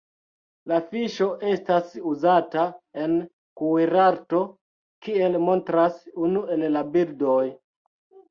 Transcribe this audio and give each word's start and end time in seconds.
La 0.69 0.77
fiŝo 0.91 1.25
estas 1.49 1.91
uzata 2.11 2.63
en 3.03 3.11
kuirarto, 3.61 4.41
kiel 5.07 5.37
montras 5.49 6.01
unu 6.29 6.43
el 6.57 6.65
la 6.79 6.83
bildoj. 6.97 7.45